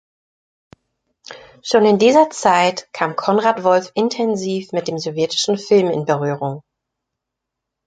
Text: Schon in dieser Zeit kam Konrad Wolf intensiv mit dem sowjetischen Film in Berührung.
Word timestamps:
Schon 1.61 1.85
in 1.85 1.99
dieser 1.99 2.31
Zeit 2.31 2.89
kam 2.91 3.15
Konrad 3.15 3.63
Wolf 3.63 3.91
intensiv 3.93 4.71
mit 4.71 4.87
dem 4.87 4.97
sowjetischen 4.97 5.59
Film 5.59 5.91
in 5.91 6.05
Berührung. 6.05 6.63